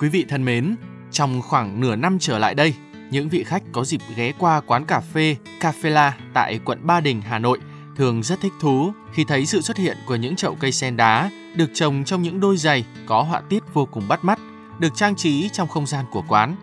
[0.00, 0.76] Quý vị thân mến,
[1.10, 2.74] trong khoảng nửa năm trở lại đây,
[3.10, 7.20] những vị khách có dịp ghé qua quán cà phê Cafela tại quận Ba Đình,
[7.20, 7.58] Hà Nội
[7.96, 11.30] thường rất thích thú khi thấy sự xuất hiện của những chậu cây sen đá
[11.56, 14.38] được trồng trong những đôi giày có họa tiết vô cùng bắt mắt,
[14.78, 16.56] được trang trí trong không gian của quán.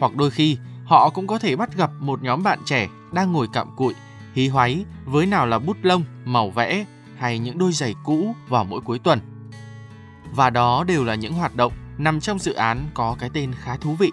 [0.00, 3.46] Hoặc đôi khi, họ cũng có thể bắt gặp một nhóm bạn trẻ đang ngồi
[3.52, 3.94] cặm cụi,
[4.34, 6.84] hí hoáy với nào là bút lông, màu vẽ
[7.18, 9.20] hay những đôi giày cũ vào mỗi cuối tuần.
[10.32, 13.76] Và đó đều là những hoạt động nằm trong dự án có cái tên khá
[13.76, 14.10] thú vị.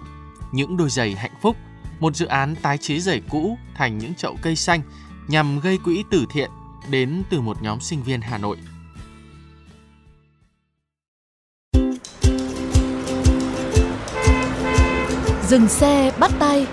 [0.52, 1.56] Những đôi giày hạnh phúc,
[2.00, 4.82] một dự án tái chế giày cũ thành những chậu cây xanh
[5.28, 6.50] nhằm gây quỹ từ thiện
[6.92, 8.58] đến từ một nhóm sinh viên Hà Nội.
[15.42, 16.68] Dừng xe bắt tay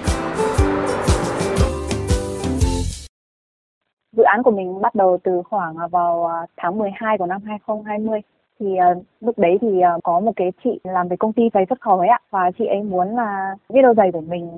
[4.16, 8.20] Dự án của mình bắt đầu từ khoảng vào à, tháng 12 của năm 2020
[8.64, 11.66] thì uh, lúc đấy thì uh, có một cái chị làm về công ty giày
[11.68, 12.18] xuất khẩu ấy ạ.
[12.30, 14.50] Và chị ấy muốn là biết đôi giày của mình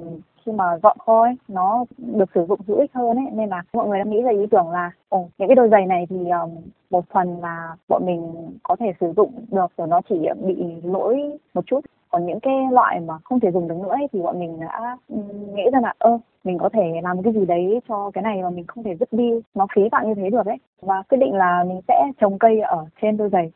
[0.45, 3.27] khi mà dọn kho ấy nó được sử dụng hữu ích hơn ấy.
[3.33, 5.87] Nên là mọi người đã nghĩ ra ý tưởng là ồ những cái đôi giày
[5.87, 6.51] này thì um,
[6.91, 8.33] một phần là bọn mình
[8.63, 11.81] có thể sử dụng được rồi nó chỉ bị lỗi một chút.
[12.11, 14.97] Còn những cái loại mà không thể dùng được nữa ấy, thì bọn mình đã
[15.09, 15.17] ừ,
[15.55, 18.51] nghĩ ra là ơ mình có thể làm cái gì đấy cho cái này mà
[18.51, 19.41] mình không thể vứt đi.
[19.55, 20.57] Nó phí phạm như thế được ấy.
[20.83, 23.53] Và quyết định là mình sẽ trồng cây ở trên đôi giày.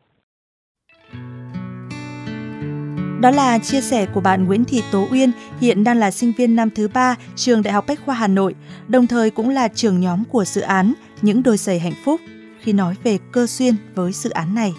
[3.21, 6.55] Đó là chia sẻ của bạn Nguyễn Thị Tố Uyên, hiện đang là sinh viên
[6.55, 8.55] năm thứ ba trường Đại học Bách khoa Hà Nội,
[8.87, 12.21] đồng thời cũng là trưởng nhóm của dự án Những đôi giày hạnh phúc
[12.61, 14.73] khi nói về cơ duyên với dự án này.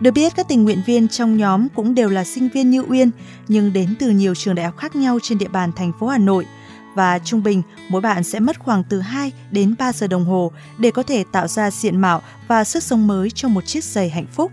[0.00, 3.10] Được biết các tình nguyện viên trong nhóm cũng đều là sinh viên như Uyên,
[3.48, 6.18] nhưng đến từ nhiều trường đại học khác nhau trên địa bàn thành phố Hà
[6.18, 6.46] Nội
[6.94, 10.52] và trung bình mỗi bạn sẽ mất khoảng từ 2 đến 3 giờ đồng hồ
[10.78, 14.08] để có thể tạo ra diện mạo và sức sống mới cho một chiếc giày
[14.08, 14.52] hạnh phúc.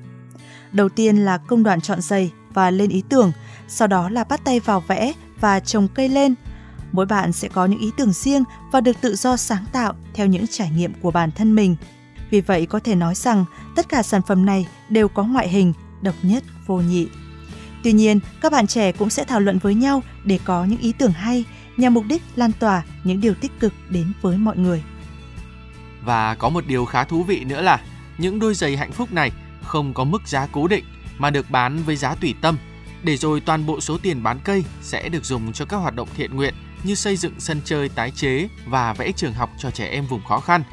[0.71, 3.31] Đầu tiên là công đoạn chọn giày và lên ý tưởng,
[3.67, 6.35] sau đó là bắt tay vào vẽ và trồng cây lên.
[6.91, 10.27] Mỗi bạn sẽ có những ý tưởng riêng và được tự do sáng tạo theo
[10.27, 11.75] những trải nghiệm của bản thân mình.
[12.29, 13.45] Vì vậy có thể nói rằng
[13.75, 17.07] tất cả sản phẩm này đều có ngoại hình độc nhất vô nhị.
[17.83, 20.93] Tuy nhiên, các bạn trẻ cũng sẽ thảo luận với nhau để có những ý
[20.97, 21.45] tưởng hay
[21.77, 24.83] nhằm mục đích lan tỏa những điều tích cực đến với mọi người.
[26.03, 27.81] Và có một điều khá thú vị nữa là
[28.17, 29.31] những đôi giày hạnh phúc này
[29.63, 30.83] không có mức giá cố định
[31.17, 32.57] mà được bán với giá tùy tâm,
[33.03, 36.09] để rồi toàn bộ số tiền bán cây sẽ được dùng cho các hoạt động
[36.17, 36.53] thiện nguyện
[36.83, 40.23] như xây dựng sân chơi tái chế và vẽ trường học cho trẻ em vùng
[40.23, 40.63] khó khăn.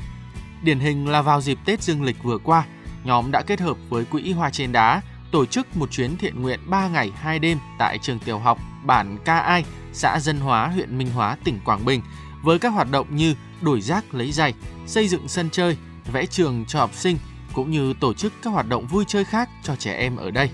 [0.62, 2.64] Điển hình là vào dịp Tết Dương lịch vừa qua,
[3.04, 5.02] nhóm đã kết hợp với Quỹ Hoa Trên Đá
[5.32, 9.18] tổ chức một chuyến thiện nguyện 3 ngày 2 đêm tại trường tiểu học bản
[9.24, 12.02] Ca Ai, xã Dân Hóa, huyện Minh Hóa, tỉnh Quảng Bình
[12.42, 14.54] với các hoạt động như đổi rác lấy giày,
[14.86, 15.76] xây dựng sân chơi,
[16.12, 17.18] vẽ trường cho học sinh
[17.54, 20.48] cũng như tổ chức các hoạt động vui chơi khác cho trẻ em ở đây.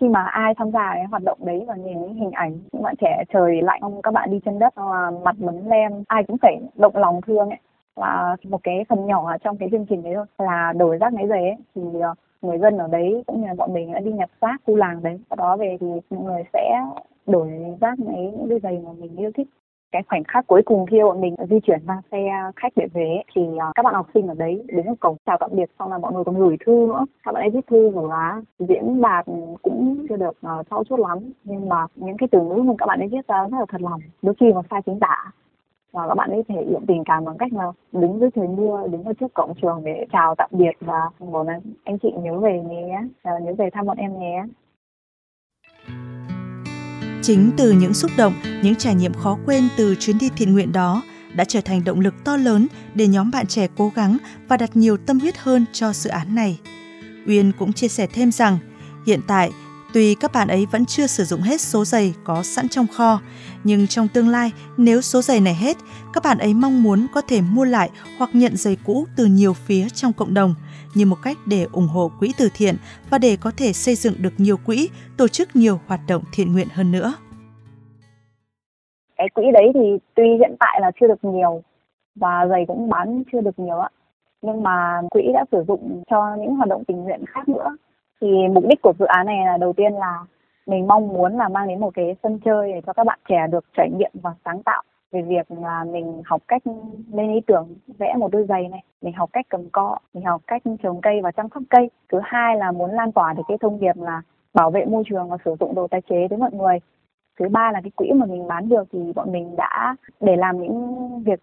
[0.00, 2.82] khi mà ai tham gia cái hoạt động đấy và nhìn những hình ảnh những
[2.82, 6.24] bạn trẻ trời lạnh không các bạn đi chân đất và mặt mấn lem, ai
[6.24, 7.58] cũng phải động lòng thương ấy.
[7.96, 11.26] Và một cái phần nhỏ trong cái chương trình đấy thôi, là đổi rác lấy
[11.28, 11.56] giày ấy.
[11.74, 14.60] Thì à, người dân ở đấy cũng như là bọn mình đã đi nhặt rác
[14.66, 15.20] khu làng đấy.
[15.30, 16.80] Sau đó về thì mọi người sẽ
[17.26, 17.48] đổi
[17.80, 19.48] rác lấy những đôi giày mà mình yêu thích
[19.92, 22.18] cái khoảnh khắc cuối cùng khi bọn mình di chuyển mang xe
[22.56, 25.36] khách để về thì à, các bạn học sinh ở đấy đến một cổng chào
[25.40, 27.06] tạm biệt xong là mọi người còn gửi thư nữa.
[27.24, 29.26] Các bạn ấy viết thư rồi là diễn đạt
[29.62, 32.72] cũng chưa được à, uh, trau chuốt lắm nhưng mà những cái từ ngữ mà
[32.78, 34.00] các bạn ấy viết ra rất là thật lòng.
[34.22, 35.32] Đôi khi còn sai chính tả
[35.92, 38.86] và các bạn ấy thể hiện tình cảm bằng cách là đứng dưới trời mưa
[38.90, 42.38] đứng ở trước cổng trường để chào tạm biệt và bảo là anh chị nhớ
[42.38, 44.44] về nhé à, nhớ về thăm bọn em nhé.
[47.22, 50.72] Chính từ những xúc động, những trải nghiệm khó quên từ chuyến đi thiện nguyện
[50.72, 51.02] đó
[51.34, 54.18] đã trở thành động lực to lớn để nhóm bạn trẻ cố gắng
[54.48, 56.58] và đặt nhiều tâm huyết hơn cho dự án này.
[57.26, 58.58] Uyên cũng chia sẻ thêm rằng,
[59.06, 59.50] hiện tại
[59.94, 63.20] Tuy các bạn ấy vẫn chưa sử dụng hết số giày có sẵn trong kho,
[63.64, 65.76] nhưng trong tương lai nếu số giày này hết,
[66.14, 69.52] các bạn ấy mong muốn có thể mua lại hoặc nhận giày cũ từ nhiều
[69.52, 70.54] phía trong cộng đồng
[70.94, 72.74] như một cách để ủng hộ quỹ từ thiện
[73.10, 76.52] và để có thể xây dựng được nhiều quỹ, tổ chức nhiều hoạt động thiện
[76.52, 77.14] nguyện hơn nữa.
[79.16, 81.62] Cái quỹ đấy thì tuy hiện tại là chưa được nhiều
[82.14, 83.90] và giày cũng bán chưa được nhiều ạ,
[84.42, 87.76] nhưng mà quỹ đã sử dụng cho những hoạt động tình nguyện khác nữa
[88.20, 90.24] thì mục đích của dự án này là đầu tiên là
[90.66, 93.46] mình mong muốn là mang đến một cái sân chơi để cho các bạn trẻ
[93.50, 94.82] được trải nghiệm và sáng tạo
[95.12, 96.62] về việc là mình học cách
[97.12, 100.42] lên ý tưởng vẽ một đôi giày này, mình học cách cầm cọ, mình học
[100.46, 101.90] cách trồng cây và chăm sóc cây.
[102.12, 104.22] Thứ hai là muốn lan tỏa được cái thông điệp là
[104.54, 106.78] bảo vệ môi trường và sử dụng đồ tái chế tới mọi người.
[107.40, 110.60] Thứ ba là cái quỹ mà mình bán được thì bọn mình đã để làm
[110.60, 111.40] những việc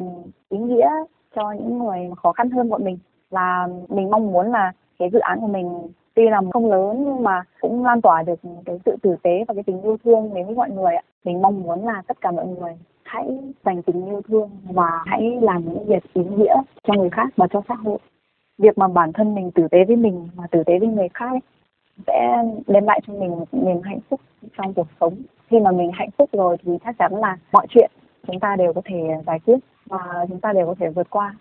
[0.49, 0.89] ý nghĩa
[1.35, 2.97] cho những người khó khăn hơn bọn mình.
[3.29, 7.23] Và mình mong muốn là cái dự án của mình tuy là không lớn nhưng
[7.23, 10.45] mà cũng lan tỏa được cái sự tử tế và cái tình yêu thương đến
[10.45, 11.01] với mọi người ạ.
[11.23, 12.73] Mình mong muốn là tất cả mọi người
[13.03, 17.27] hãy dành tình yêu thương và hãy làm những việc ý nghĩa cho người khác
[17.35, 17.97] và cho xã hội.
[18.57, 21.29] Việc mà bản thân mình tử tế với mình và tử tế với người khác
[21.29, 21.39] ấy,
[22.07, 24.21] sẽ đem lại cho mình một niềm hạnh phúc
[24.57, 25.13] trong cuộc sống.
[25.47, 27.91] Khi mà mình hạnh phúc rồi thì chắc chắn là mọi chuyện
[28.27, 28.97] chúng ta đều có thể
[29.27, 31.35] giải quyết và chúng ta đều có thể vượt qua.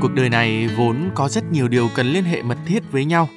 [0.00, 3.28] Cuộc đời này vốn có rất nhiều điều cần liên hệ mật thiết với nhau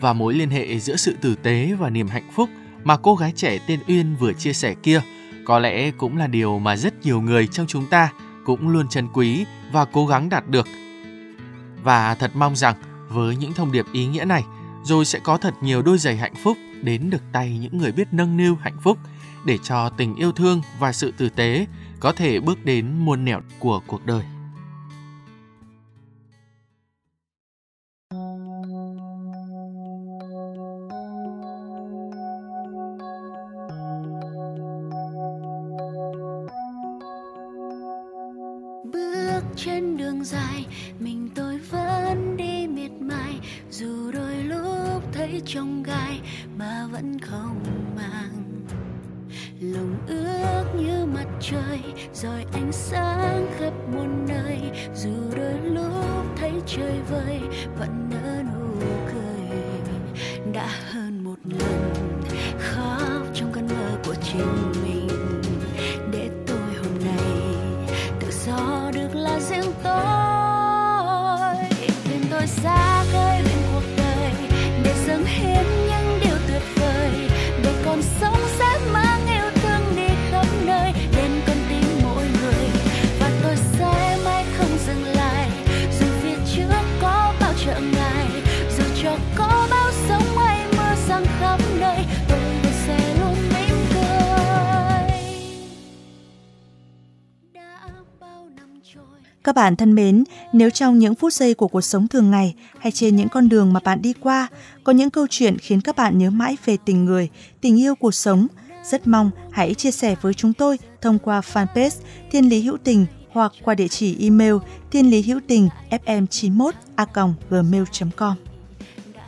[0.00, 2.50] và mối liên hệ giữa sự tử tế và niềm hạnh phúc
[2.84, 5.00] mà cô gái trẻ tên Uyên vừa chia sẻ kia
[5.44, 8.12] có lẽ cũng là điều mà rất nhiều người trong chúng ta
[8.44, 10.66] cũng luôn trân quý và cố gắng đạt được.
[11.82, 12.74] Và thật mong rằng
[13.08, 14.44] với những thông điệp ý nghĩa này,
[14.84, 18.08] rồi sẽ có thật nhiều đôi giày hạnh phúc đến được tay những người biết
[18.12, 18.98] nâng niu hạnh phúc
[19.44, 21.66] để cho tình yêu thương và sự tử tế
[22.00, 24.22] có thể bước đến muôn nẻo của cuộc đời.
[45.36, 46.20] Thấy trong gai
[46.58, 47.60] mà vẫn không
[47.96, 48.66] màng.
[49.60, 51.80] Lòng ước như mặt trời,
[52.14, 54.58] rồi ánh sáng khắp muôn nơi.
[54.94, 57.40] Dù đôi lúc thấy trời vơi
[57.78, 59.58] vẫn nở nụ cười.
[60.52, 62.22] Đã hơn một lần,
[62.58, 64.85] khóc trong cơn mơ của chính mình.
[99.56, 102.92] Các bạn thân mến, nếu trong những phút giây của cuộc sống thường ngày hay
[102.92, 104.48] trên những con đường mà bạn đi qua
[104.84, 107.28] có những câu chuyện khiến các bạn nhớ mãi về tình người,
[107.60, 108.46] tình yêu cuộc sống,
[108.84, 111.90] rất mong hãy chia sẻ với chúng tôi thông qua fanpage
[112.30, 114.54] Thiên Lý Hữu Tình hoặc qua địa chỉ email
[114.90, 117.06] thiên lý hữu tình fm91 a
[117.50, 118.34] gmail.com.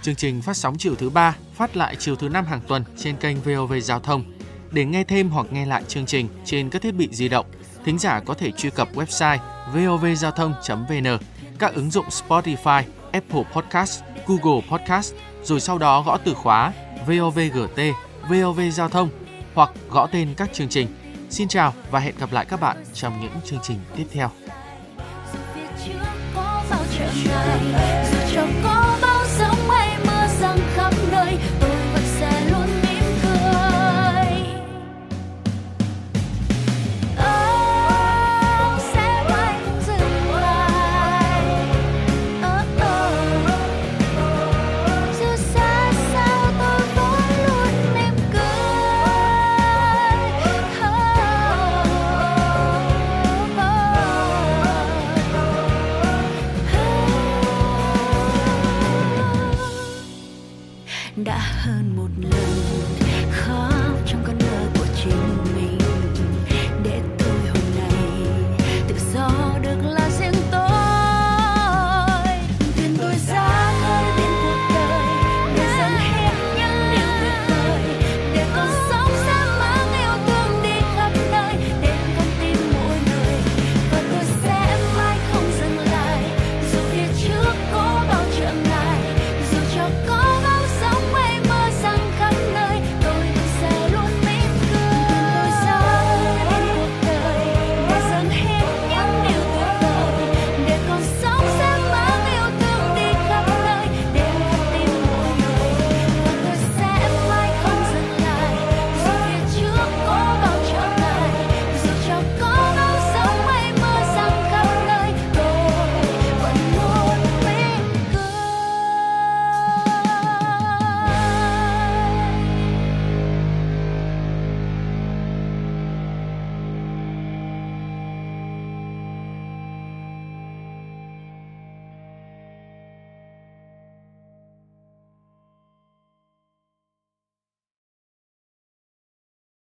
[0.03, 3.17] Chương trình phát sóng chiều thứ ba, phát lại chiều thứ năm hàng tuần trên
[3.17, 4.25] kênh VOV Giao thông.
[4.73, 7.47] Để nghe thêm hoặc nghe lại chương trình trên các thiết bị di động,
[7.85, 9.39] thính giả có thể truy cập website
[9.75, 11.19] vovgiao thông.vn,
[11.59, 12.83] các ứng dụng Spotify,
[13.13, 16.73] Apple Podcast, Google Podcast, rồi sau đó gõ từ khóa
[17.07, 17.81] VOVGT,
[18.29, 19.09] VOV Giao thông
[19.55, 20.89] hoặc gõ tên các chương trình.
[21.31, 24.31] Xin chào và hẹn gặp lại các bạn trong những chương trình tiếp theo.
[61.25, 62.57] đã hơn một lần
[63.31, 65.48] khóc trong cơn mơ của chính